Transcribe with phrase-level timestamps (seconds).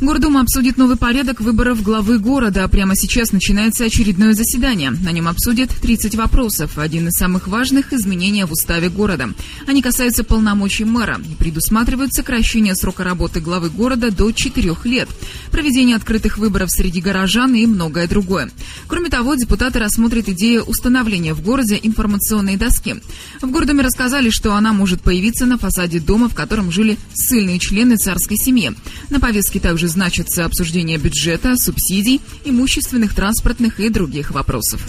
[0.00, 2.68] Гордума обсудит новый порядок выборов главы города.
[2.68, 4.90] Прямо сейчас начинается очередное заседание.
[4.90, 6.78] На нем обсудят 30 вопросов.
[6.78, 9.30] Один из самых важных– изменения в уставе города.
[9.66, 15.08] Они касаются полномочий мэра и предусматривают сокращение срока работы главы города до 4 лет,
[15.50, 18.52] проведение открытых выборов среди горожан и многое другое.
[18.86, 23.02] Кроме того, депутаты рассмотрят идею установления в городе информационной доски.
[23.42, 27.96] В Гордуме рассказали, что она может появиться на фасаде дома, в котором жили ссыльные члены
[27.96, 28.76] царской семьи.
[29.10, 34.80] На повестке также значится обсуждение бюджета, субсидий, имущественных, транспортных и других вопросов.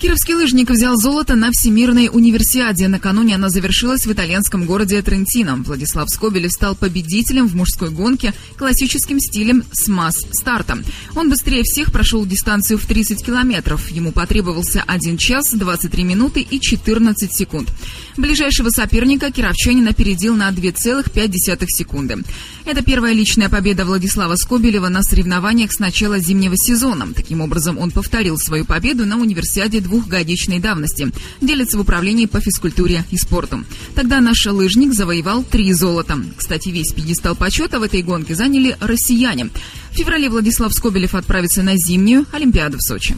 [0.00, 2.88] Кировский лыжник взял золото на Всемирной универсиаде.
[2.88, 5.56] Накануне она завершилась в итальянском городе Трентино.
[5.56, 10.84] Владислав Скобелев стал победителем в мужской гонке классическим стилем с масс-стартом.
[11.14, 13.90] Он быстрее всех прошел дистанцию в 30 километров.
[13.90, 17.70] Ему потребовался 1 час, 23 минуты и 14 секунд.
[18.16, 22.16] Ближайшего соперника кировчанин опередил на 2,5 секунды.
[22.64, 27.12] Это первая личная победа Владислава Скобелева на соревнованиях с начала зимнего сезона.
[27.14, 31.12] Таким образом, он повторил свою победу на универсиаде двухгодичной давности.
[31.40, 33.64] Делится в управлении по физкультуре и спорту.
[33.94, 36.18] Тогда наш лыжник завоевал три золота.
[36.36, 39.50] Кстати, весь пьедестал почета в этой гонке заняли россияне.
[39.90, 43.16] В феврале Владислав Скобелев отправится на зимнюю Олимпиаду в Сочи.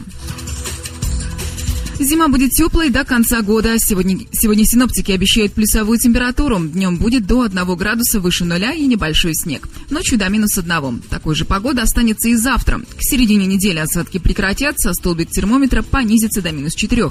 [2.03, 3.75] Зима будет теплой до конца года.
[3.77, 6.59] Сегодня, сегодня синоптики обещают плюсовую температуру.
[6.59, 9.69] Днем будет до 1 градуса выше нуля и небольшой снег.
[9.89, 11.03] Ночью до минус 1.
[11.09, 12.79] Такой же погода останется и завтра.
[12.79, 17.09] К середине недели осадки прекратятся, столбик термометра понизится до минус 4.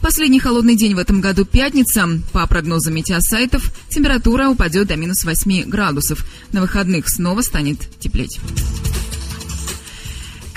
[0.00, 2.08] Последний холодный день в этом году пятница.
[2.32, 6.24] По прогнозам метеосайтов, температура упадет до минус 8 градусов.
[6.52, 8.38] На выходных снова станет теплеть.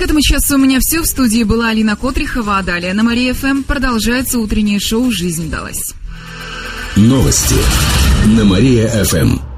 [0.02, 1.04] К этому часу у меня все.
[1.04, 5.94] В студии была Алина Котрихова, а далее на Мария ФМ продолжается утреннее шоу «Жизнь далась».
[6.96, 7.54] Новости
[8.26, 9.51] на Мария-ФМ.